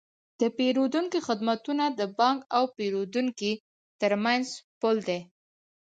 د 0.41 0.41
پیرودونکو 0.57 1.17
خدمتونه 1.27 1.83
د 1.99 2.01
بانک 2.19 2.39
او 2.57 2.63
پیرودونکي 2.75 3.51
ترمنځ 4.01 4.45
پل 4.79 4.95
دی۔ 5.07 5.19